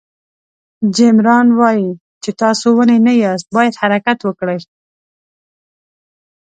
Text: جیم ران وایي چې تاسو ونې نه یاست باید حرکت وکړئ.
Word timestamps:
جیم 0.95 1.17
ران 1.27 1.47
وایي 1.59 1.89
چې 2.23 2.29
تاسو 2.41 2.67
ونې 2.75 2.97
نه 3.07 3.13
یاست 3.23 3.47
باید 3.55 3.73
حرکت 3.81 4.19
وکړئ. 4.23 4.59